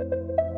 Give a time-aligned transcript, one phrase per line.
[0.00, 0.49] Thank you.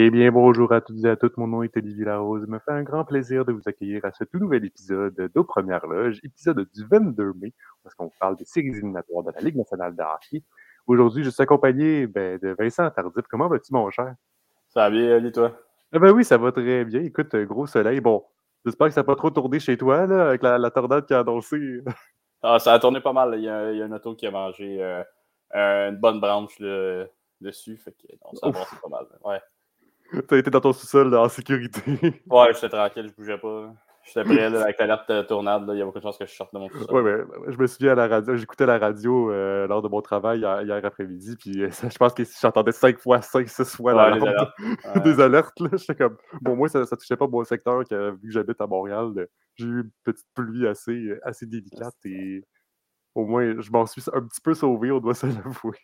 [0.00, 1.36] Eh bien, bonjour à toutes et à toutes.
[1.38, 2.44] Mon nom est Olivier Larose.
[2.46, 5.42] Il me fait un grand plaisir de vous accueillir à ce tout nouvel épisode d'Aux
[5.42, 7.52] Premières Loges, épisode du 22 mai,
[7.82, 10.44] parce qu'on parle des séries éliminatoires de la Ligue nationale de hockey.
[10.86, 13.24] Aujourd'hui, je suis accompagné ben, de Vincent Tardif.
[13.28, 14.14] Comment vas-tu, mon cher?
[14.68, 15.58] Ça va bien, Ali, toi?
[15.92, 17.00] Eh ben oui, ça va très bien.
[17.00, 18.00] Écoute, gros soleil.
[18.00, 18.24] Bon,
[18.64, 21.20] j'espère que ça n'a pas trop tourné chez toi, là, avec la, tornade qui a
[21.20, 21.82] annoncé.
[22.40, 23.34] Ah, ça a tourné pas mal.
[23.36, 25.02] Il y a, il y a auto qui a mangé euh,
[25.90, 27.06] une bonne branche là,
[27.40, 27.76] dessus.
[27.76, 29.06] Fait que non, ça c'est pas mal.
[29.24, 29.40] Ouais.
[30.26, 31.82] T'as été dans ton sous-sol en sécurité.
[32.30, 33.72] ouais, j'étais tranquille, je bougeais pas.
[34.04, 35.68] J'étais prêt là, avec l'alerte euh, tournade.
[35.68, 37.04] Il y a beaucoup de chances que je sorte de mon sous-sol.
[37.04, 40.00] Ouais, mais je me souviens à la radio, j'écoutais la radio euh, lors de mon
[40.00, 44.00] travail hier, après-midi, puis euh, je pense que j'entendais 5 fois, 5, 6 fois ouais,
[44.22, 45.04] alertes.
[45.04, 45.58] des alertes.
[45.76, 48.66] J'étais comme, bon, moi, ça, ça touchait pas mon secteur, que, vu que j'habite à
[48.66, 49.28] Montréal.
[49.56, 52.44] J'ai eu une petite pluie assez, assez délicate et
[53.14, 55.78] au moins, je m'en suis un petit peu sauvé, on doit se l'avouer.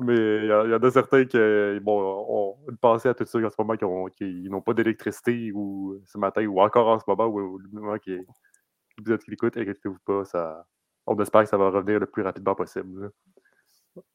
[0.00, 1.38] Mais il y, en a certains qui
[1.82, 3.74] bon, ont une pensée à tout ça en ce moment
[4.10, 7.98] qui, n'ont pas d'électricité ou ce matin ou encore en ce moment ou le moment
[7.98, 8.16] qui
[8.98, 10.66] l'épisode qui l'écoute, inquiétez-vous pas, ça,
[11.06, 13.10] on espère que ça va revenir le plus rapidement possible.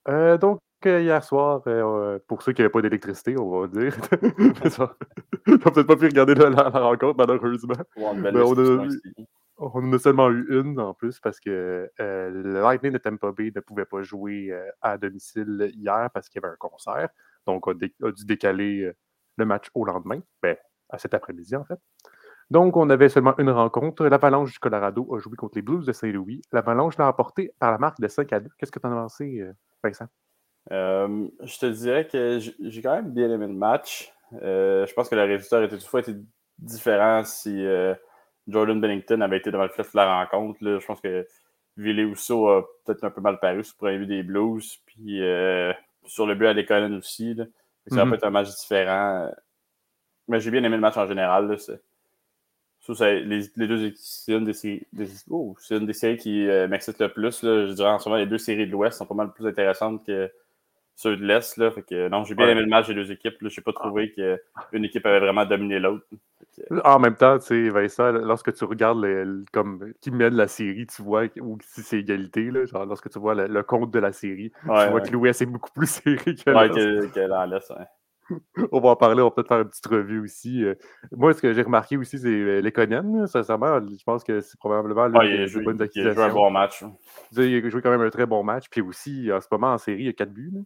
[0.08, 3.96] Euh, donc, euh, hier soir, euh, pour ceux qui n'avaient pas d'électricité, on va dire,
[5.48, 7.76] on n'a peut-être pas pu regarder la, rencontre, malheureusement.
[7.98, 8.14] On
[9.58, 13.52] en a seulement eu une en plus parce que euh, le Lightning de Tampa Bay
[13.56, 17.10] ne pouvait pas jouer euh, à domicile hier parce qu'il y avait un concert.
[17.46, 18.96] Donc, on a, dû décaler euh,
[19.38, 20.58] le match au lendemain, ben,
[20.90, 21.80] à cet après-midi en fait.
[22.50, 24.06] Donc, on avait seulement une rencontre.
[24.06, 26.42] L'Avalanche du Colorado a joué contre les Blues de Saint-Louis.
[26.52, 28.50] L'Avalanche l'a emporté par la marque de 5 à 2.
[28.58, 29.44] Qu'est-ce que tu en as pensé,
[29.84, 30.08] Vincent?
[30.70, 34.14] je te dirais que j'ai quand même bien aimé le match.
[34.32, 36.16] je pense que le résultat aurait toutefois été
[36.60, 37.66] différent si
[38.48, 40.60] Jordan Bennington avait été devant le fleuve de la rencontre.
[40.62, 41.26] Je pense que
[41.78, 44.80] Ville Rousseau a peut-être un peu mal paru sur le premier but des Blues.
[44.86, 45.74] Puis euh,
[46.06, 47.34] sur le but à l'école aussi.
[47.34, 47.46] Là.
[47.88, 48.16] Ça va mm-hmm.
[48.16, 49.32] être un match différent.
[50.28, 51.48] Mais j'ai bien aimé le match en général.
[51.48, 52.98] Là.
[53.00, 54.86] les, les, deux c'est une des séries,
[55.30, 57.44] oh, c'est une des séries qui euh, m'excite le plus.
[57.44, 57.68] Là.
[57.68, 60.06] Je dirais en ce moment, les deux séries de l'Ouest sont pas mal plus intéressantes
[60.06, 60.32] que
[60.96, 61.58] ceux de l'Est.
[61.58, 61.72] Là.
[62.10, 63.36] Non, j'ai bien aimé le match des deux équipes.
[63.42, 66.06] Je n'ai pas trouvé qu'une équipe avait vraiment dominé l'autre.
[66.84, 69.06] En même temps, tu sais, Vincent, lorsque tu regardes
[69.52, 73.20] comme, qui mène la série, tu vois, ou si c'est égalité, là, genre, lorsque tu
[73.20, 76.52] vois le, compte de la série, tu vois que l'Ouest est beaucoup plus serré que
[76.52, 77.10] ouais, que,
[78.72, 80.64] on va en parler, on va peut-être faire une petite revue aussi.
[80.64, 80.76] Euh.
[81.12, 83.28] Moi, ce que j'ai remarqué aussi, c'est euh, les Conan.
[83.28, 86.50] Sincèrement, je pense que c'est probablement le ouais, il, bonne il a joué un bon
[86.50, 86.84] match.
[87.36, 88.66] Il a joué quand même un très bon match.
[88.70, 90.52] Puis aussi, en ce moment, en série, il y a 4 buts.
[90.54, 90.62] Là.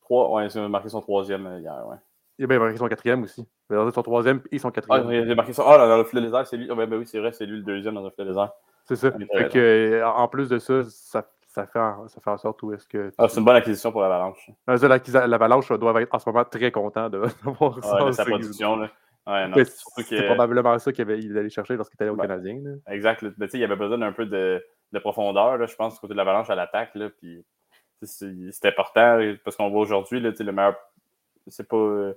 [0.00, 1.96] Trois, ouais, il a marqué son troisième euh, hier, ouais.
[2.38, 3.46] Il a bien marqué son quatrième aussi.
[3.68, 5.08] Il a son troisième et son quatrième.
[5.08, 5.64] Ah, il a marqué son.
[5.66, 6.68] Ah, dans le filet désert, c'est lui.
[6.70, 8.52] Ah, ben, oui, c'est vrai, c'est lui le deuxième dans le filet désert.
[8.84, 9.10] C'est ça.
[9.10, 12.62] Fait que, euh, en plus de ça, ça, ça, fait, en, ça fait en sorte
[12.62, 13.10] où est-ce que.
[13.18, 14.50] Ah, c'est une bonne acquisition pour l'Avalanche.
[14.66, 18.12] L'Avalanche doit être en ce moment très content d'avoir ouais, ça.
[18.12, 18.76] sa production.
[18.76, 18.90] Là.
[19.26, 22.62] Ouais, c'est probablement ça qu'il allait chercher lorsqu'il était allé au Canadien.
[22.86, 23.24] Exact.
[23.36, 26.16] Mais, il avait besoin d'un peu de, de profondeur, là, je pense, du côté de
[26.16, 26.96] l'Avalanche à l'attaque.
[27.18, 27.44] Puis
[28.02, 30.76] c'est important parce qu'on voit aujourd'hui, le meilleur.
[31.46, 32.12] C'est pas,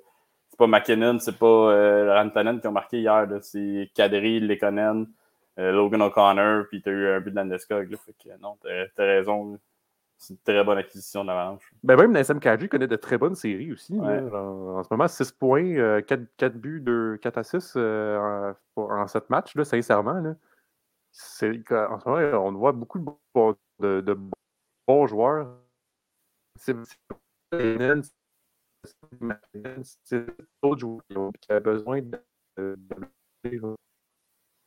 [0.51, 3.27] c'est pas McKinnon, c'est pas euh, Rantanen qui ont marqué hier.
[3.41, 5.07] C'est Kadri, Lekonen,
[5.57, 7.95] euh, Logan O'Connor, puis tu as eu un but de Landeskog.
[7.97, 9.57] Fait que non, t'as as raison.
[10.17, 11.63] C'est une très bonne acquisition d'avance.
[11.81, 13.99] Ben même Nassim Kadri connaît de très bonnes séries aussi.
[13.99, 19.29] En, ce moment, 6 points, 4, euh, buts, de 4 à 6 en, en 7
[19.31, 20.13] matchs, là, sincèrement.
[20.13, 20.29] Là.
[20.29, 22.99] En ce moment, on voit beaucoup
[23.79, 24.17] de, de
[24.87, 25.47] bons joueurs
[26.61, 26.75] c'est
[30.61, 32.77] d'autres joueurs qui a besoin de,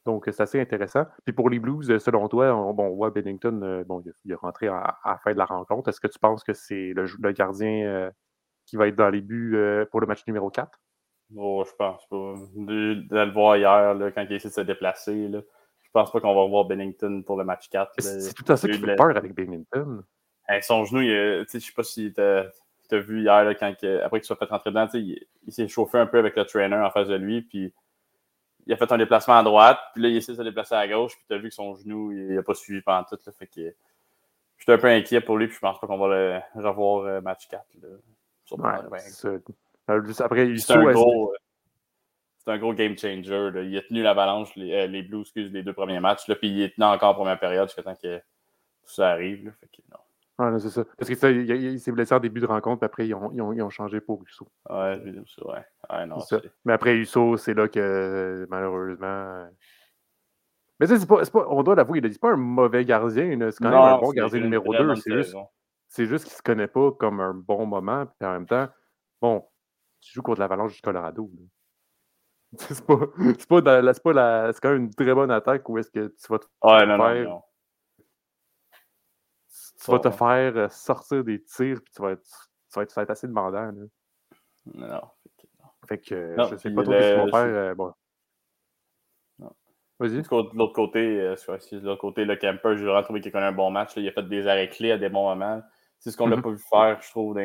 [0.07, 1.07] donc, c'est assez intéressant.
[1.25, 4.69] Puis pour les Blues, selon toi, on, bon, voit Bennington, euh, bon, il, est rentré
[4.69, 5.89] à, la fin de la rencontre.
[5.89, 8.11] Est-ce que tu penses que c'est le, le, gardien euh,
[8.66, 10.78] qui va être dans les buts euh, pour le match numéro 4?
[11.37, 12.34] Oh, je pense pas.
[12.55, 15.41] De, le voir hier, là, quand il essaie de se déplacer, là,
[15.83, 17.93] je pense pas qu'on va voir Bennington pour le match 4.
[17.99, 20.05] C'est tout à ça qui fait peur avec Bennington
[20.63, 22.13] son genou, je ne sais pas si
[22.89, 26.07] tu as, vu hier, quand, après qu'il soit fait rentrer dedans, il, s'est chauffé un
[26.07, 27.72] peu avec le trainer en face de lui, puis
[28.66, 30.89] il a fait un déplacement à droite, puis là, il essaie de se déplacer à
[30.89, 33.19] gauche, puis tu as vu que son genou, il n'a pas suivi pendant tout.
[33.27, 33.75] Là, fait que
[34.59, 37.21] j'étais un peu inquiet pour lui, puis je pense pas qu'on va le revoir euh,
[37.21, 37.65] match 4.
[40.21, 41.34] après, c'est un, gros,
[42.47, 43.51] un gros game changer.
[43.65, 46.63] Il a tenu l'avalanche, les, euh, les Blues, les deux premiers matchs, là, puis il
[46.63, 49.47] est tenu encore en première période jusqu'à temps que tout ça arrive.
[49.47, 49.98] Là, fait que, non.
[50.36, 50.84] Ah, non, c'est ça.
[50.98, 53.41] Parce que ça, il, s'est blessé en début de rencontre, puis après, ils ont, ils
[53.41, 54.48] ont, ils ont changé pour Husso.
[54.69, 55.65] Ouais, ouais.
[55.91, 56.41] Ouais, non, ça.
[56.65, 59.48] Mais après, Husso, c'est là que malheureusement.
[60.81, 63.39] Mais c'est pas, c'est pas, on doit l'avouer, il c'est pas un mauvais gardien.
[63.53, 64.86] C'est quand même un bon gardien numéro très 2.
[64.89, 65.36] bonne C'est juste,
[65.89, 68.07] c'est juste qu'il se connaît pas comme un bon moment.
[68.07, 68.69] Puis en même temps,
[69.22, 69.47] bon,
[70.01, 71.31] tu joues contre l'Avalanche du Colorado.
[72.57, 72.98] C'est pas,
[73.36, 75.91] c'est pas, la- c'est pas la, c'est quand même une très bonne attaque où est-ce
[75.91, 77.42] que tu vas te, Ouais, non, faire- non.
[79.84, 82.22] Tu vas te faire euh, sortir des tirs, puis tu vas être,
[82.71, 83.66] tu vas être, être assez demandant.
[83.72, 83.72] là.
[84.75, 85.01] Non.
[85.89, 87.45] Fait que euh, Non, je sais pas trop ce qu'ils vont faire.
[87.45, 87.92] euh, bon.
[90.01, 90.22] Vas-y.
[90.22, 93.45] De l'autre côté, euh, de l'autre côté, le camper, j'ai vraiment trouvé qu'il a connu
[93.45, 93.95] un bon match.
[93.95, 94.03] là.
[94.03, 95.63] Il a fait des arrêts clés à des bons moments.
[96.01, 96.42] C'est ce qu'on l'a Mhm.
[96.42, 97.41] pas vu faire, je trouve, dans,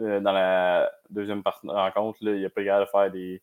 [0.00, 2.18] euh, dans la deuxième rencontre.
[2.24, 2.32] Là.
[2.34, 3.42] Il a pas capable de faire des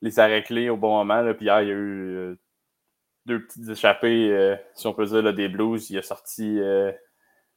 [0.00, 1.22] les arrêts clés au bon moment.
[1.22, 1.34] Là.
[1.34, 2.36] Puis hier, il y a eu
[3.26, 5.88] deux petites échappées, euh, si on peut dire, là, des Blues.
[5.90, 6.92] Il a sorti, euh,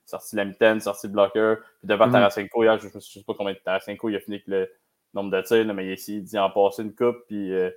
[0.05, 1.57] sorti la mitaine, sorti le bloqueur.
[1.79, 2.13] Puis devant Mhm.
[2.13, 4.69] Tarasenko, hier, je ne sais pas combien de Tarasenko il a fini avec le
[5.13, 7.17] nombre de tirs, là, mais il a essayé d'y en passer une coupe.
[7.27, 7.69] Puis, euh.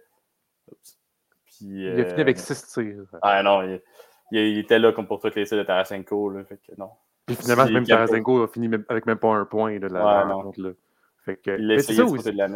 [1.45, 3.05] Puis, Il a fini avec euh, 6 tirs.
[3.23, 3.81] ah non, il,
[4.33, 6.31] il- il était là comme pour toutes les tirs de Tarasenko.
[6.31, 6.91] Là, fait que non.
[7.27, 10.33] Puis finalement, si même Tarasenko a fini avec même pas un point de la, Ouais,
[10.33, 10.61] rencontre.
[11.27, 12.49] A c'est essayé ça, de aussi, de la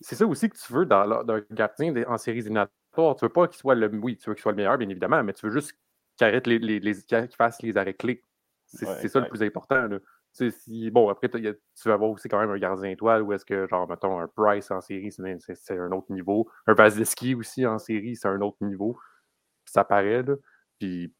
[0.00, 2.74] ça aussi que tu veux dans, la- d'un gardien en séries éliminatoires.
[2.94, 3.88] Tu veux pas qu'il soit le.
[4.02, 5.72] Oui, tu veux qu'il soit le meilleur, bien évidemment, mais tu veux juste
[6.16, 6.94] qu'il arrête les, les, les-
[7.36, 8.24] fasse les arrêts clés.
[8.66, 9.86] C'est Ouais, ça le plus important.
[9.86, 9.98] Là.
[9.98, 11.40] Tu sais, si, bon, après, tu
[11.86, 14.70] vas avoir aussi quand même un gardien étoile où est-ce que, genre, mettons, un Price
[14.70, 16.48] en série, c'est un autre niveau.
[16.68, 18.96] Un Vasilevski aussi en série, c'est un autre niveau.
[19.64, 20.34] Ça paraît, là.
[20.78, 21.12] Puis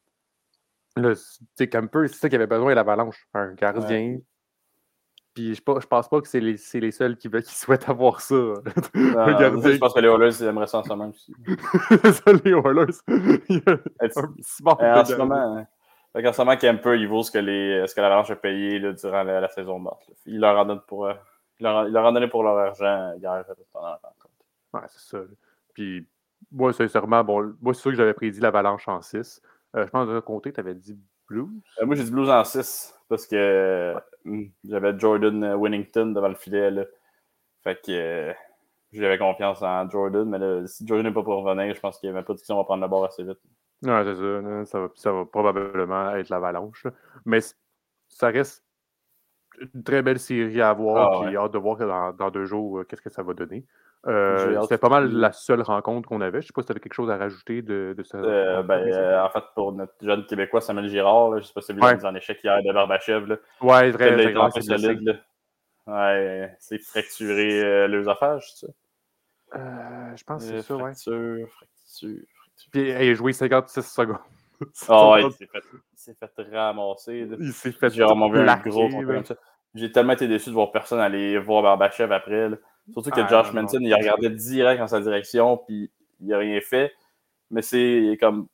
[0.96, 1.22] là, tu
[1.56, 3.26] sais, Camper, c'est ça qu'il avait besoin, l'Avalanche.
[3.34, 4.18] Un gardien.
[5.40, 6.58] Puis je, je pense pas que c'est les,
[6.90, 8.34] seuls qui, souhaitent avoir ça.
[8.94, 9.72] Gardien.
[9.72, 11.34] je pense que les Oilers ils aimeraient ça en ce moment aussi.
[12.12, 12.98] ça, les Oilers.
[13.08, 14.26] Euh,
[14.62, 15.66] manque en ce moment, hein.
[16.12, 18.80] Fait qu'en ce moment, Kemper, il vaut ce que, les, ce que l'Avalanche a payé
[18.80, 20.06] là, durant la, la saison morte.
[20.08, 20.14] là.
[20.26, 21.14] Il leur en donne pour, euh,
[21.58, 24.44] il leur, en- il leur en donné pour leur argent hier euh, pendant la rencontre.
[24.74, 25.22] Ouais, c'est ça.
[25.72, 26.06] Puis,
[26.52, 29.40] moi, sincèrement, bon, moi, c'est sûr que j'avais prédit l'Avalanche en 6.
[29.72, 30.98] je pense que de côté, tu avais dit
[31.30, 31.48] Blues?
[31.80, 33.94] Euh, moi, j'ai dit Blues en 6 parce que euh,
[34.26, 36.70] hum, j'avais Jordan euh, Winnington devant le filet.
[36.70, 36.84] Là.
[37.62, 38.34] Fait que
[38.92, 42.10] j'avais confiance en Jordan, mais là, si Jordan n'est pas pour revenir, je pense qu'il
[42.10, 43.38] n'y avait pas de question, on va prendre le bord assez vite.
[43.82, 44.64] Ouais, c'est ça.
[44.66, 46.86] Ça va, ça va probablement être l'Avalanche.
[47.24, 47.40] Mais
[48.08, 48.64] ça reste
[49.74, 51.22] une très belle série à voir.
[51.22, 53.64] Ah, J'ai hâte de voir que dans, dans deux jours qu'est-ce que ça va donner.
[54.06, 56.40] Euh, C'était pas mal la seule rencontre qu'on avait.
[56.40, 58.16] Je sais pas si tu avais quelque chose à rajouter de, de ça.
[58.16, 61.52] Euh, ben, euh, en fait, pour notre jeune Québécois, Samuel Girard, là, je ne sais
[61.52, 63.26] pas si vous l'avez mis en échec hier de Barbachev.
[63.26, 63.36] Là.
[63.60, 65.20] ouais, vrai, a vrai, vrai, c'est solide.
[65.86, 68.72] Ouais, c'est fracturé euh, l'œsophage, c'est ça?
[69.56, 70.82] Euh, je pense que c'est ça, ouais.
[70.82, 72.68] fracture, fracture, fracture.
[72.70, 74.18] Puis il a joué 56 secondes.
[74.88, 77.24] Ah ouais, il s'est fait, il s'est fait ramasser.
[77.24, 77.36] là.
[77.40, 78.90] Il s'est fait vu un gros
[79.24, 79.34] ça.
[79.74, 82.50] J'ai tellement été déçu de voir personne aller voir Barbachev après.
[82.50, 82.56] là.
[82.92, 85.90] Surtout que Ah, Josh Manson, il regardait direct en sa direction, puis
[86.20, 86.92] il n'a rien fait.
[87.50, 88.46] Mais c'est comme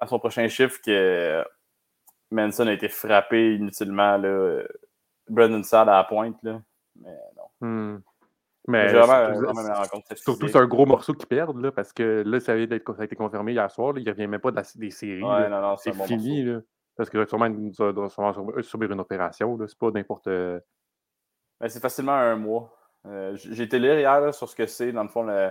[0.00, 1.44] à son prochain chiffre que
[2.30, 4.16] Manson a été frappé inutilement.
[4.16, 4.62] Là.
[5.28, 6.36] Brendan Saad à la pointe.
[6.42, 6.60] Là.
[6.96, 7.66] Mais non.
[7.66, 8.00] Hmm.
[8.66, 8.88] Mais
[10.16, 13.52] surtout- c'est un gros morceau qu'ils perdent, là, parce que là, ça, a été confirmé
[13.52, 13.94] hier soir.
[13.94, 15.22] là, il ne revient même pas de la- des séries.
[15.22, 15.48] Ouais, là.
[15.48, 16.44] non, non, c'est bon fini.
[16.44, 16.60] Là,
[16.96, 17.48] parce que sûrement,
[18.62, 19.58] subir une opération.
[19.66, 20.26] C'est pas n'importe.
[20.26, 20.60] euh,
[21.60, 22.70] Ben, c'est facilement un mois.
[23.08, 25.50] Euh, J'ai été lire hier là, sur ce que c'est, dans le fond, le.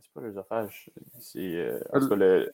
[0.00, 0.90] C'est pas l'œsophage.
[1.20, 1.38] C'est.
[1.56, 2.52] euh, en tout cas, le-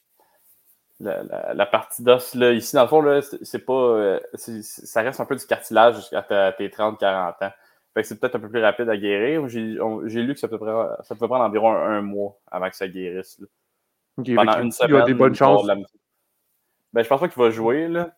[0.99, 3.73] La, la- la partie d'os, là, ici, dans le fond, c'est pas.
[3.73, 6.23] euh, ça reste un peu du cartilage jusqu'à
[6.57, 7.53] tes 30-40 ans.
[7.95, 9.47] Fait que c'est peut-être un peu plus rapide à guérir.
[9.49, 9.61] J'ai
[10.23, 12.89] lu que ça peut, prendre, ça peut prendre environ un, un mois avant que ça
[12.89, 13.39] guérisse.
[13.41, 13.47] là.
[14.37, 14.91] Pendant une semaine.
[14.91, 15.67] Il y a des bonnes chances.
[15.67, 15.75] la-
[16.93, 18.11] Ben, je pense pas qu'il va jouer, là.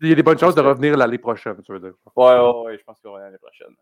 [0.00, 1.92] Il y a des bonnes chances de revenir l'année prochaine, tu veux dire.
[2.16, 3.74] Ouais, ouais, ouais, je pense qu'il va revenir l'année prochaine.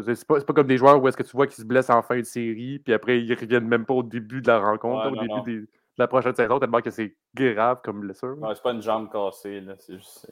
[0.00, 2.02] C'est pas, pas comme des joueurs où est-ce que tu vois qu'ils se blessent en
[2.02, 5.12] fin de série, puis après, ils reviennent même pas au début de la rencontre, Ouais,
[5.12, 5.42] au début non.
[5.42, 8.36] des- de la prochaine saison, tellement que c'est grave comme blessure.
[8.40, 9.74] Ouais, c'est pas une jambe cassée, là.
[9.78, 10.26] C'est juste.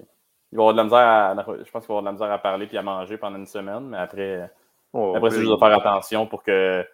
[0.53, 1.35] Il va avoir de la misère à.
[1.65, 3.47] Je pense qu'il va avoir de la misère à parler puis à manger pendant une
[3.47, 4.51] semaine, mais après.
[4.93, 6.85] Oh, Après, c'est juste de faire attention pour que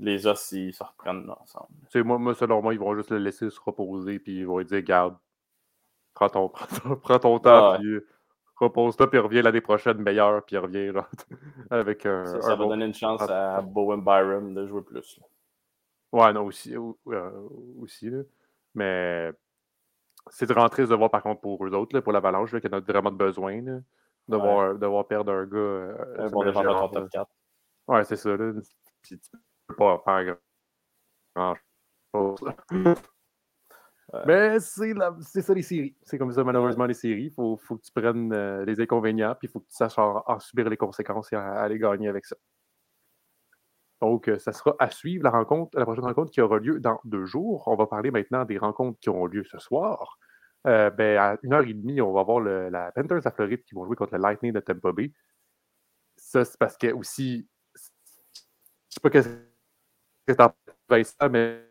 [0.00, 1.68] les os ils se reprennent ensemble.
[1.90, 4.46] Tu sais, moi, moi, selon moi, ils vont juste le laisser se reposer, puis ils
[4.46, 5.14] vont lui dire Garde,
[6.14, 7.78] prends ton, prends ton, prends ton temps, Ah ouais.
[7.78, 8.00] puis
[8.56, 11.08] repose-toi, puis reviens l'année prochaine meilleur, puis reviens là,
[11.70, 12.24] avec un.
[12.26, 13.56] Ça, un va bon- donner une chance Ah.
[13.56, 15.20] à Bowen Byram de jouer plus.
[16.12, 17.48] Ouais, non, aussi, euh,
[17.80, 18.22] aussi là.
[18.74, 19.32] Mais
[20.30, 22.68] c'est vraiment triste de voir, par contre, pour eux autres, là, pour l'Avalanche, là, qui
[22.68, 23.80] en a vraiment besoin, là,
[24.28, 24.42] de, Ouais.
[24.42, 25.58] voir, de voir perdre un gars.
[25.58, 27.08] euh, Un bon défenseur top là.
[27.12, 27.30] 4.
[27.88, 28.52] Ouais, c'est ça, là.
[29.02, 29.30] Puis tu
[29.66, 30.36] peux pas faire
[31.36, 31.54] grand
[32.14, 32.40] chose.
[34.26, 35.96] Mais c'est ça les séries.
[36.02, 37.26] C'est comme ça, malheureusement, les séries.
[37.26, 40.38] Il faut, que tu prennes euh, les inconvénients, puis il faut que tu saches en,
[40.38, 42.36] subir les conséquences et aller gagner avec ça.
[44.00, 47.00] Donc, euh, ça sera à suivre la rencontre, la prochaine rencontre qui aura lieu dans
[47.04, 47.64] deux jours.
[47.66, 50.18] On va parler maintenant des rencontres qui auront lieu ce soir.
[50.66, 53.74] Euh, ben, à une heure et demie, on va voir la Panthers à Floride qui
[53.74, 55.12] vont jouer contre le Lightning de Tampa Bay.
[56.16, 57.80] Ça, c'est parce que aussi, je
[58.90, 60.54] sais pas qu'est-ce que tu en
[61.02, 61.66] ça, mais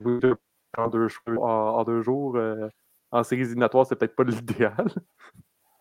[0.78, 2.68] en deux, en, deux jours euh,
[3.12, 4.88] en séries éliminatoires, c'est peut-être pas l'idéal.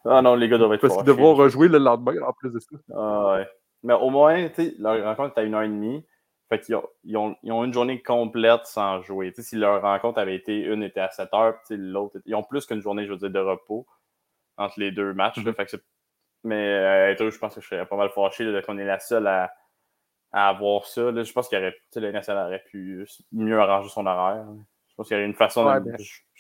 [0.05, 2.59] Ah non, les gars doivent être Parce qu'ils devront rejouer le lendemain en plus de
[2.59, 2.77] ça.
[2.95, 3.49] Ah ouais.
[3.83, 6.05] Mais au moins, tu sais, leur rencontre est à une heure et demie.
[6.49, 9.33] Fait qu'ils ont, ils ont, ils ont, une journée complète sans jouer.
[9.37, 12.83] si leur rencontre avait été une était à 7 heures, l'autre, ils ont plus qu'une
[12.83, 13.87] journée, je veux dire, de repos
[14.59, 15.39] entre les deux matchs.
[15.39, 15.55] Mm-hmm.
[15.55, 15.77] fait que
[16.45, 19.55] mais euh, je pense que je serais pas mal fâché qu'on est la seule à,
[20.33, 21.11] à avoir ça.
[21.11, 24.45] Là, je pense qu'il aurait, le national aurait pu mieux arranger son horaire.
[24.93, 25.65] Je pense qu'il y aurait une façon.
[25.65, 25.97] Ben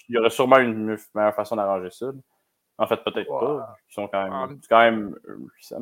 [0.09, 2.12] il y aurait sûrement une meilleure façon d'arranger ça.
[2.76, 3.76] En fait, peut-être pas.
[3.88, 4.59] Ils sont quand même.
[4.61, 5.16] C'est quand même.
[5.59, 5.78] Ça,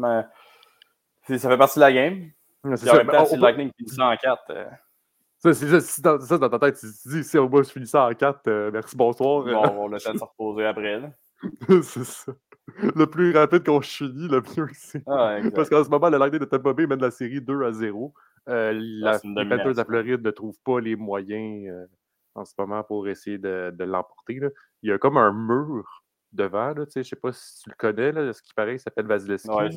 [1.38, 2.30] ça fait partie de la game.
[2.76, 3.26] C'est ça.
[3.26, 4.42] Si le Lightning finit ça en 4.
[4.50, 4.64] Euh.
[5.38, 7.86] Ça, c'est juste, dans, ça, dans ta tête, tu te dis, si moins je finis
[7.86, 9.44] ça en 4, euh, merci, bonsoir.
[9.44, 11.00] Bon, on va le temps de se reposer après.
[11.82, 12.32] c'est ça.
[12.76, 15.02] Le plus rapide qu'on finit, le mieux c'est.
[15.06, 17.72] Ah, Parce qu'en ce moment, le Lightning de Tampa Bay mène la série 2 à
[17.72, 18.12] 0.
[18.48, 21.86] Euh, la, les Panthers de Floride ne trouvent pas les moyens euh,
[22.34, 24.40] en ce moment pour essayer de, de l'emporter.
[24.82, 26.68] Il y a comme un mur devant.
[26.68, 29.06] Là, je ne sais pas si tu le connais, là, ce qui paraît, il s'appelle
[29.06, 29.50] Vasilevski.
[29.50, 29.68] Ouais,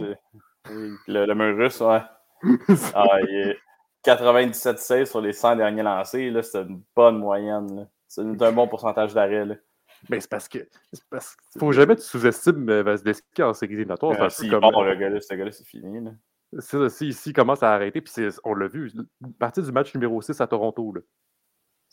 [1.07, 2.01] le, le, mur russe, ouais.
[2.93, 3.57] ah, il est
[4.03, 6.33] 97 6 sur les 100 derniers lancés.
[6.41, 7.87] C'est une bonne moyenne.
[8.07, 9.59] C'est un bon pourcentage d'arrêt.
[10.09, 10.59] Mais c'est parce que.
[11.09, 14.19] Parce qu'il faut jamais que tu sous-estimes euh, Vasilevski en séries éliminatoires.
[14.21, 14.63] Euh, si comme...
[14.63, 16.09] le gars ce gars-là, c'est fini.
[16.59, 18.91] C'est si, il commence à arrêter, puis on l'a vu,
[19.23, 20.93] à partir du match numéro 6 à Toronto,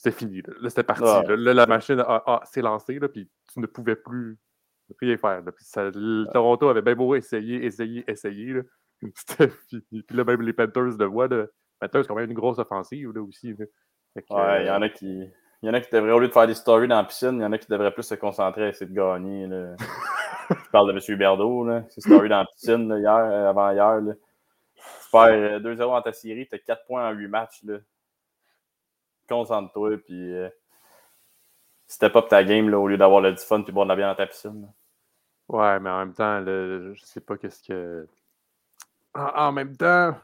[0.02, 0.40] c'est fini.
[0.60, 1.04] Là, c'était parti.
[1.28, 2.02] la machine
[2.44, 4.38] s'est lancée, là, puis tu ne pouvais plus
[4.98, 5.42] rien faire.
[5.54, 5.66] Puis
[6.32, 8.54] Toronto avait bien beau essayer, essayer, essayer.
[9.14, 10.02] C'était fini.
[10.02, 11.28] Puis là, même les Panthers le voient.
[11.28, 11.44] Les
[11.78, 13.52] Panthers, c'est quand même une grosse offensive là, aussi.
[13.52, 15.28] ouais, il y en a qui.
[15.62, 17.34] Il y en a qui devraient, au lieu de faire des stories dans la piscine,
[17.34, 19.46] il y en a qui devraient plus se concentrer à essayer de gagner.
[19.46, 19.76] Là.
[20.48, 21.18] Je parle de M.
[21.18, 21.84] Berdo, là.
[21.90, 24.00] C'est story dans la piscine là, hier, euh, avant-hier.
[24.00, 24.14] Là.
[24.14, 27.62] Tu perds 2-0 en ta série, tu as 4 points en 8 matchs.
[27.64, 27.76] Là.
[29.30, 30.48] Concentre-toi, puis euh,
[31.86, 34.08] step up ta game là, au lieu d'avoir le fun puis boire de la bière
[34.08, 34.70] dans ta piscine.
[35.48, 38.06] Ouais, mais en même temps, je sais pas qu'est-ce que
[39.14, 40.16] en, même temps,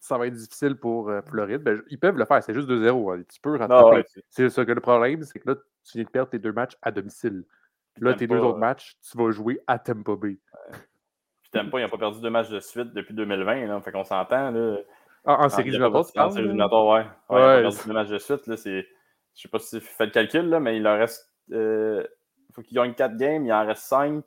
[0.00, 1.62] ça va être difficile pour euh, Floride.
[1.62, 3.12] Ben, ils peuvent le faire, c'est juste 2-0.
[3.12, 3.22] Hein.
[3.30, 4.04] Tu peux rattraper.
[4.30, 6.76] c'est ça que le problème, c'est que là, tu viens de perdre tes deux matchs
[6.80, 7.44] à domicile.
[7.98, 10.38] Là, tes deux autres matchs, tu vas jouer à Tampa Bay.
[11.42, 13.66] Puis Tampa, ils n'ont pas perdu deux matchs de suite depuis 2020.
[13.66, 13.80] Là.
[13.82, 14.50] Fait qu'on s'entend.
[14.50, 14.78] Là.
[15.24, 17.36] En, série éliminatoire, En série éliminatoire, ouais.
[17.36, 18.46] ouais, ouais perdu deux matchs de suite.
[18.46, 18.86] Là, c'est...
[19.34, 21.30] Je sais pas si tu fais le calcul, là, mais il leur reste.
[21.52, 22.06] Euh...
[22.52, 24.24] faut qu'ils gagnent 4 games, il en reste 5.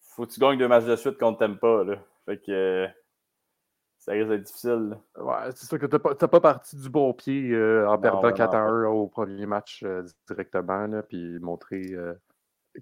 [0.00, 1.84] Faut que tu gagnes deux matchs de suite contre Tampa.
[1.84, 1.96] Là.
[2.24, 2.88] Fait que
[4.06, 4.96] ça risque d'être difficile.
[5.18, 8.54] Ouais, c'est sûr que tu n'as pas, parti du bon pied euh, en perdant 4
[8.54, 12.14] à 1 au premier match euh, directement, là, puis montrer euh,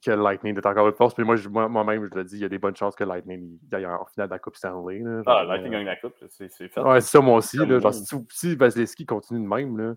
[0.02, 1.14] que Lightning est encore une force.
[1.14, 1.36] Puis moi,
[1.68, 4.28] moi-même, je le dis, il y a des bonnes chances que Lightning aille en finale
[4.28, 5.00] de la Coupe Stanley.
[5.00, 6.80] Là, ah, Lightning gagne la Coupe, c'est fait.
[6.80, 7.56] Ouais, c'est ça, moi aussi.
[7.58, 9.94] Là, genre, si, si Vasilevski continue de même, là,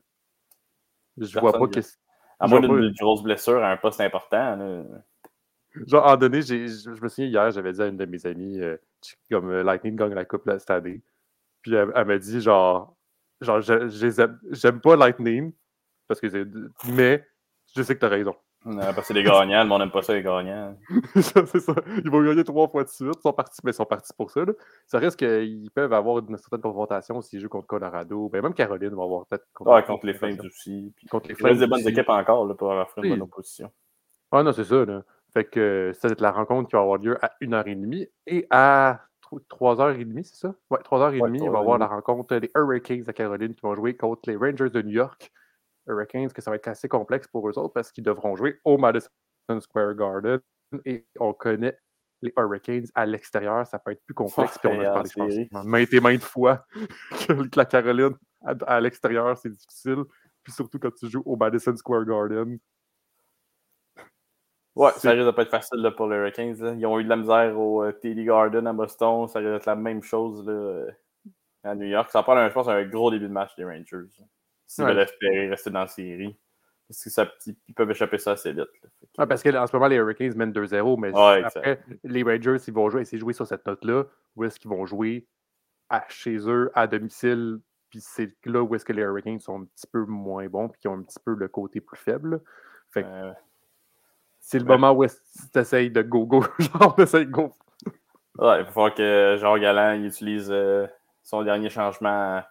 [1.18, 1.96] je vois pas qu'est-ce.
[2.40, 4.56] À moins d'une grosse blessure à un poste important.
[4.56, 4.84] Là.
[5.88, 8.60] Genre, en donné, je me souviens hier, j'avais dit à une de mes amies,
[9.32, 11.02] comme Lightning gagne la Coupe cette année.
[11.62, 12.96] Puis elle, m'a dit genre,
[13.42, 15.54] genre j'aime pas Lightning,
[16.08, 16.28] parce que.
[16.92, 17.26] Mais
[17.76, 18.36] je sais que t'as raison.
[18.66, 20.76] Non, parce que c'est des gagnants, le monde n'aime pas ça, les gagnants.
[21.16, 21.74] c'est ça.
[22.04, 23.14] Ils vont gagner trois fois de suite.
[23.16, 24.44] Ils sont partis, mais ils sont partis pour ça.
[24.44, 24.54] Là.
[24.86, 28.30] Ça reste qu'ils peuvent avoir une certaine confrontation s'ils jouent contre Colorado.
[28.30, 30.92] Ben, même Caroline va avoir peut-être contre, ouais, contre les Flames aussi.
[30.96, 31.58] Puis contre les Flames.
[31.58, 33.72] Des bonnes équipes encore là, pour avoir fait une bonne opposition.
[34.32, 34.84] Ah non, c'est ça.
[34.84, 35.04] Là.
[35.34, 39.02] Fait que ça va être la rencontre qui va avoir lieu à 1h30 et à
[39.52, 40.56] 3h30, c'est ça?
[40.70, 44.22] Ouais, 3h30, on va avoir la rencontre des Hurricanes de Caroline qui vont jouer contre
[44.28, 45.32] les Rangers de New York.
[45.88, 48.78] Hurricanes, que ça va être assez complexe pour eux autres parce qu'ils devront jouer au
[48.78, 49.10] Madison
[49.60, 50.40] Square Garden
[50.86, 51.78] et on connaît
[52.22, 54.58] les Hurricanes à l'extérieur, ça peut être plus complexe.
[54.58, 56.66] puis on a parlé, je pense, maintes et maintes fois
[57.28, 60.04] que la Caroline à, l'extérieur, c'est difficile.
[60.44, 62.58] Puis surtout quand tu joues au Madison Square Garden.
[64.76, 66.78] Ouais, ça risque de pas être facile là, pour les Hurricanes.
[66.80, 69.28] Ils ont eu de la misère au euh, TD Garden à Boston.
[69.28, 70.92] Ça risque d'être la même chose là, euh,
[71.64, 72.12] à New York.
[72.12, 74.06] Ça prend, je pense, un gros début de match des Rangers.
[74.68, 76.38] S'ils veulent espérer rester dans la série.
[76.88, 78.68] Parce que ça, ils peuvent échapper ça assez vite.
[79.18, 81.12] Ouais, parce qu'en ce moment, les Hurricanes mènent 2-0, mais
[81.44, 84.06] après, les Rangers, ils vont jouer, essayer de jouer sur cette note-là.
[84.36, 85.28] Où est-ce qu'ils vont jouer
[85.90, 87.60] à, chez eux, à domicile,
[87.90, 90.80] puis c'est là où est-ce que les Hurricanes sont un petit peu moins bons, puis
[90.82, 92.42] qui ont un petit peu le côté plus faible.
[92.92, 93.34] Fait que,
[94.40, 96.44] c'est le moment où tu essayes de go-go.
[96.60, 97.54] genre, t'essayes de go.
[98.38, 100.86] Ouais, il va falloir que Jean Galland il utilise euh,
[101.24, 102.44] son dernier changement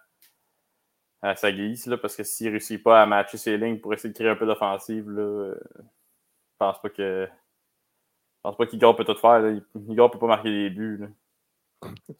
[1.21, 3.93] à, sa guise, là, parce que s'il ne réussit pas à matcher ses lignes pour
[3.93, 7.27] essayer de créer un peu d'offensive, euh, je pense pas que.
[7.27, 9.39] Je pense pas qu'Igor peut tout faire.
[9.39, 9.59] Là.
[9.89, 10.97] Igor peut pas marquer des buts.
[10.97, 11.07] Là.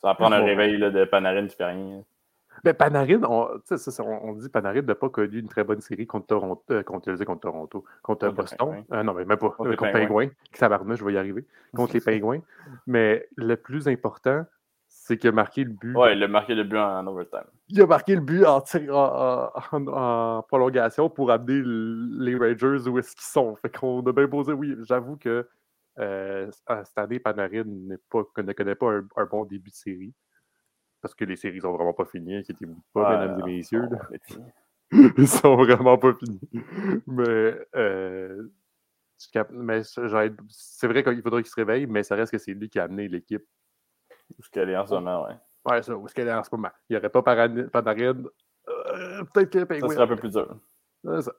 [0.02, 2.04] Ça va prendre un réveil là, de Panarin qui fait rien.
[2.64, 3.62] Mais Panarin, on,
[4.00, 7.42] on, dit Panarin n'a pas connu une très bonne série contre Toronto, euh, contre, contre
[7.42, 8.84] Toronto, contre, Boston.
[8.92, 9.52] Euh, non, mais même pas.
[9.52, 10.30] Contre, les Pingouins.
[10.54, 11.46] je vais y arriver.
[11.76, 12.42] Contre les Pingouins.
[12.88, 14.46] Mais le plus important,
[15.08, 15.96] c'est qu'il a marqué le but.
[15.96, 17.46] Ouais, il a marqué le but en, overtime.
[17.70, 18.62] Il a marqué le but en,
[19.72, 23.56] en, prolongation pour amener les Rangers où est-ce qu'ils sont.
[23.56, 25.48] Fait qu'on a bien posé, oui, j'avoue que
[26.00, 27.64] euh, cette année, Panarin
[28.10, 30.14] pas, ne connaît pas un, bon début de série.
[31.02, 33.88] Parce que les séries sont vraiment pas finies, qui étaient pas, mesdames et messieurs.
[34.92, 36.42] Ils sont vraiment pas finis.
[37.08, 38.44] Mais, euh,
[39.52, 42.78] mais c'est vrai qu'il faudrait qu'il se réveille, mais ça reste que c'est lui qui
[42.78, 43.46] a amené l'équipe.
[44.30, 45.36] Où est-ce qu'elle est en ce moment, ouais.
[45.66, 46.70] Ouais, ça, où est-ce qu'elle est en ce moment.
[46.90, 48.24] Il n'y aurait pas Panarin.
[48.70, 50.58] Euh, Peut-être que Ça serait un peu plus dur.
[51.04, 51.34] C'est ça.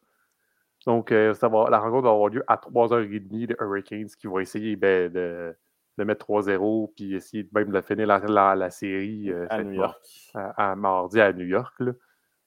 [0.87, 4.38] Donc, euh, ça va, la rencontre va avoir lieu à 3h30 les Hurricanes qui vont
[4.38, 5.54] essayer ben, de,
[5.99, 9.99] de, mettre 3-0 puis essayer même de finir la, la, série euh, à New York.
[10.35, 11.83] À, mardi à New York.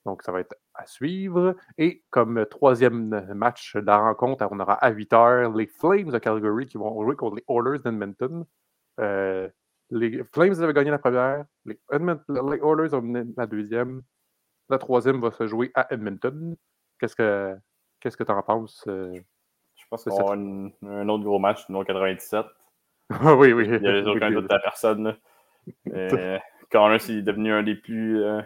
[0.05, 1.55] Donc, ça va être à suivre.
[1.77, 6.65] Et comme troisième match de la rencontre, on aura à 8h les Flames de Calgary
[6.65, 8.45] qui vont jouer contre les Oilers d'Edmonton.
[8.99, 9.49] Euh,
[9.91, 14.01] les Flames avaient gagné la première, les, les Oilers ont gagné la deuxième.
[14.69, 16.55] La troisième va se jouer à Edmonton.
[16.97, 17.57] Qu'est-ce que
[18.01, 18.83] Qu'est-ce que tu en penses?
[18.87, 19.13] Euh,
[19.75, 22.45] je pense qu'on va avoir un autre gros match, numéro 97.
[23.37, 23.65] oui, oui.
[23.67, 25.15] Il n'y a aucun doute à personne.
[25.93, 26.39] Euh,
[26.71, 28.41] Connor, c'est devenu un des plus euh,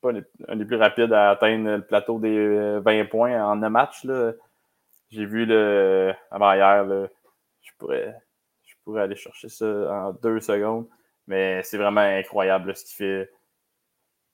[0.00, 0.12] pas
[0.48, 4.06] un des plus rapides à atteindre le plateau des 20 points en un match.
[5.10, 6.86] J'ai vu le avant hier,
[7.60, 8.16] je pourrais
[8.84, 10.86] pourrais aller chercher ça en deux secondes.
[11.26, 13.30] Mais c'est vraiment incroyable ce qu'il fait.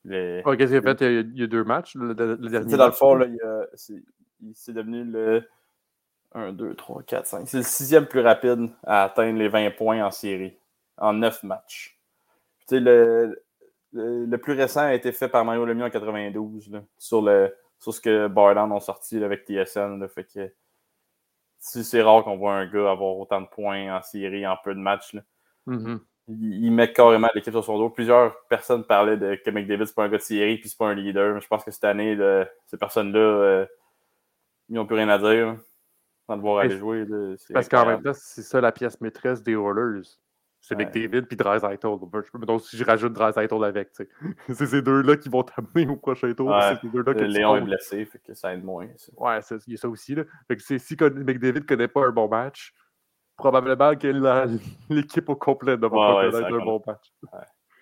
[0.05, 0.43] Les...
[0.45, 1.95] Qu'est-ce qu'il a fait il y a, deux matchs?
[1.95, 3.67] Le, dernier dans le fond, là, il, a,
[4.55, 5.45] c'est devenu le
[6.33, 7.49] 1, 2, 3, 4, 5.
[7.49, 10.57] C'est le sixième plus rapide à atteindre les 20 points en série,
[10.97, 11.99] en 9 matchs.
[12.71, 13.43] Le,
[13.93, 18.01] le, plus récent a été fait par Mario Lemieux en 92 sur, le, sur ce
[18.01, 20.07] que Barland ont sorti avec TSN.
[20.09, 20.53] fait que
[21.61, 24.81] c'est rare qu'on voit un gars avoir autant de points en série en peu de
[24.81, 25.15] matchs.
[25.67, 25.99] Mm-hmm.
[26.29, 27.91] il, met carrément l'équipe sur son dos.
[27.91, 30.89] Plusieurs personnes parlaient de que McDavid, c'est pas un gars de série puis c'est pas
[30.89, 31.39] un leader.
[31.41, 32.17] je pense que cette année,
[32.67, 33.21] ces personnes-là.
[33.21, 33.67] Euh,
[34.71, 35.57] ils n'ont plus rien à dire.
[36.27, 37.05] Sans le voir aller jouer.
[37.53, 40.09] Parce qu'en même temps, c'est ça la pièce maîtresse des Oilers.
[40.61, 40.85] C'est ouais.
[40.85, 41.87] McDavid puis Dreisaitl.
[42.47, 43.89] Donc, si je rajoute Dreisaitl avec,
[44.49, 46.49] c'est ces deux-là qui vont t'amener au prochain tour.
[46.49, 46.77] Ouais.
[46.81, 48.89] Ces deux -là que Léon est blessé, fait que ça aide moins.
[48.97, 49.13] Ça.
[49.17, 50.15] Ouais, il y a ça aussi.
[50.15, 50.25] Là.
[50.49, 52.75] Fait que si McDavid ne connaît pas un bon match,
[53.37, 54.09] probablement que
[54.91, 57.13] l'équipe au complet ne va pas connaître un bon match.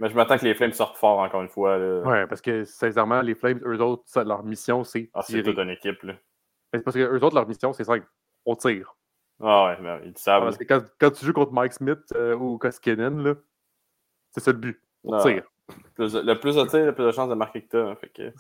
[0.00, 1.76] Mais je m'attends que les Flames sortent fort encore une fois.
[1.76, 2.02] Là.
[2.02, 5.10] Ouais, parce que sincèrement, les Flames, eux autres, leur mission, c'est.
[5.12, 6.00] Ah, c'est toute une équipe.
[6.04, 6.14] Là.
[6.72, 8.06] C'est parce que eux autres, leur mission, c'est simple.
[8.46, 8.94] On tire.
[9.40, 10.42] Ah ouais, mais ils savent.
[10.42, 13.36] Parce que quand, quand, tu joues contre Mike Smith euh, ou Koskinen,
[14.30, 14.82] c'est ça le but.
[15.04, 15.44] On ah, tire.
[15.98, 17.94] Le plus de tir, le plus de chances de marquer que tu as.
[17.96, 18.32] Fait que.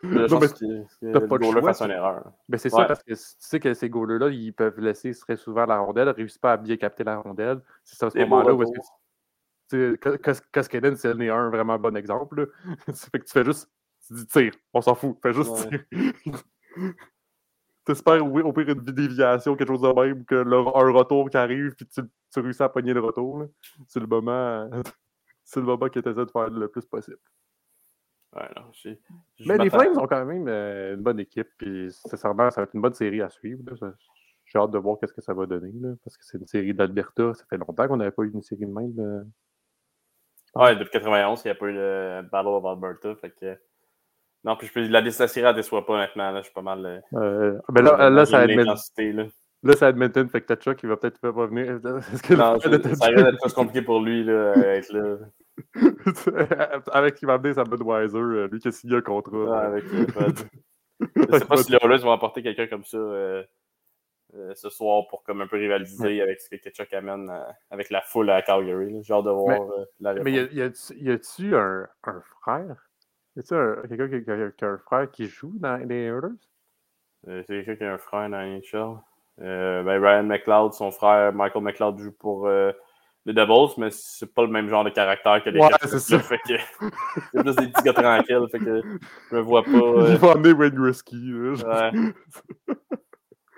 [0.00, 2.32] Plus de chances que le fasse une erreur.
[2.48, 5.66] Mais c'est ça, parce que tu sais que ces goalers-là, ils peuvent laisser très souvent
[5.66, 7.60] la rondelle, ils ne réussissent pas à bien capter la rondelle.
[7.84, 8.72] C'est ça, à ce moment-là où est-ce
[9.70, 9.96] que.
[10.52, 12.50] Koskinen, c'est un vraiment bon exemple.
[12.94, 13.70] fait que tu fais juste.
[14.06, 15.84] Tu dis tire, on s'en fout, fais juste ouais.
[15.90, 16.42] tire.
[17.88, 21.86] T'espères au pire une déviation, quelque chose de même, que un retour qui arrive, puis
[21.86, 23.46] tu, tu réussis à pogner le retour.
[23.86, 24.68] C'est le moment.
[25.42, 27.16] c'est le moment que tu essaies de faire le plus possible.
[28.36, 28.70] Ouais, non,
[29.46, 32.74] Mais les Flames ont quand même euh, une bonne équipe, puis sincèrement, ça va être
[32.74, 33.62] une bonne série à suivre.
[34.44, 36.74] J'ai hâte de voir qu'est-ce que ça va donner, là, parce que c'est une série
[36.74, 37.32] d'Alberta.
[37.32, 39.00] Ça fait longtemps qu'on n'avait pas eu une série de même.
[39.00, 39.24] Euh...
[40.54, 43.16] Ouais, depuis 91, il n'y a pas eu le Battle of Alberta.
[43.16, 43.58] Fait que
[44.44, 46.30] non, puis je peux, la, la série, elle déçoit pas, honnêtement.
[46.30, 46.84] Là, je suis pas mal.
[46.86, 48.76] Euh, euh, ben là, là, ça Edmonton.
[48.98, 49.26] Là.
[49.62, 51.80] là, c'est Edmonton, fait que Tatchuk, il va peut-être pas venir.
[52.22, 55.16] Que non, ça risque d'être plus compliqué pour lui, là, être là.
[56.92, 59.60] avec ce qu'il va amener sa Budweiser, euh, lui qui a signé un contrat.
[59.60, 59.84] Avec,
[61.16, 63.42] je sais pas si les Oilers vont apporter quelqu'un comme ça euh,
[64.34, 67.90] euh, ce soir pour comme un peu rivaliser avec ce que Ketchuk amène euh, avec
[67.90, 69.02] la foule à Calgary.
[69.02, 70.24] J'ai hâte de voir mais, la réponse.
[70.24, 72.87] Mais y a-tu un, un frère?
[73.44, 76.34] C'est quelqu'un qui, qui, a un frère qui joue dans les Oilers?
[77.26, 78.98] Euh, c'est quelqu'un qui a un frère dans NHL.
[79.40, 82.72] Euh, ben Ryan McLeod, son frère Michael McLeod joue pour euh,
[83.24, 86.18] les Devils, mais c'est pas le même genre de caractère que les ouais, c'est ça.
[86.18, 86.54] Fait que
[87.32, 88.46] c'est plus des petits gars tranquilles.
[88.50, 88.82] Fait que
[89.30, 89.70] je me vois pas.
[89.70, 90.08] Euh...
[90.10, 91.32] Il va emmener Wayne Gretzky.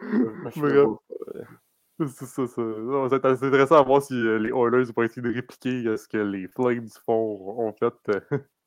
[0.03, 0.85] Ouais.
[2.09, 2.63] C'est ça, ça.
[3.11, 6.49] C'est intéressant à voir si euh, les Oilers vont essayer de répliquer ce que les
[6.49, 7.93] Flames font, ont fait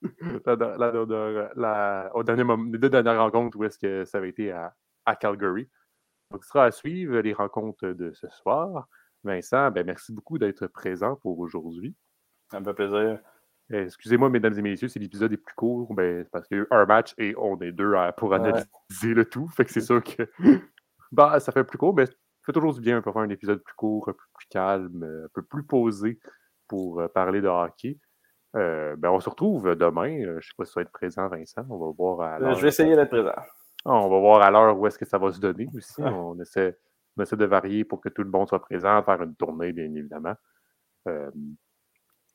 [1.55, 4.75] la, au dernier moment, les deux dernières rencontres où est-ce que ça avait été à,
[5.05, 5.69] à, Calgary.
[6.31, 8.87] Donc, ce sera à suivre les rencontres de ce soir.
[9.23, 11.95] Vincent, ben, merci beaucoup d'être présent pour aujourd'hui.
[12.51, 13.19] Ça me fait plaisir.
[13.71, 16.63] Eh, excusez-moi, mesdames et messieurs, si l'épisode est plus court, ben, parce qu'il y a
[16.63, 18.67] eu un match et on est deux pour analyser
[19.13, 19.47] le tout.
[19.47, 20.29] Fait que c'est sûr que
[21.11, 22.13] ben, ça fait plus court, mais ça
[22.45, 25.29] fait toujours du bien de faire un épisode plus court, un peu plus calme, un
[25.33, 26.19] peu plus posé
[26.67, 27.97] pour euh, parler de hockey.
[28.55, 30.09] Euh, ben, on se retrouve demain.
[30.09, 31.65] Euh, je ne sais pas si ça va être présent, Vincent.
[31.69, 33.31] On va voir à Je vais essayer d'être présent.
[33.85, 36.01] Ah, on va voir à l'heure où est-ce que ça va se donner aussi.
[36.01, 36.77] On, essaie,
[37.17, 39.93] on, essaie, de varier pour que tout le monde soit présent, faire une tournée, bien
[39.93, 40.35] évidemment.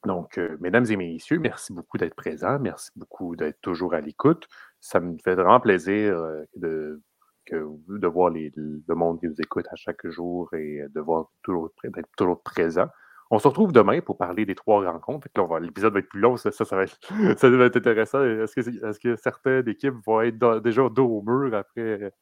[0.04, 2.59] Donc, euh, mesdames et messieurs, merci beaucoup d'être présents.
[2.61, 4.46] Merci beaucoup d'être toujours à l'écoute.
[4.81, 7.02] Ça me fait vraiment plaisir euh, de,
[7.50, 11.70] de voir les, le monde qui nous écoute à chaque jour et de voir toujours
[11.83, 12.87] d'être toujours présent.
[13.30, 15.28] On se retrouve demain pour parler des trois rencontres.
[15.60, 18.24] L'épisode va être plus long, ça, va, être, intéressant.
[18.24, 22.12] Est-ce que, certaines équipes vont être déjà dos au mur après,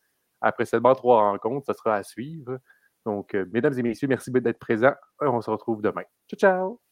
[0.64, 1.66] seulement trois rencontres?
[1.66, 2.58] Ça sera à suivre.
[3.04, 4.94] Donc, euh, mesdames et messieurs, merci d'être présents.
[5.20, 6.02] On se retrouve demain.
[6.28, 6.85] Ciao, ciao!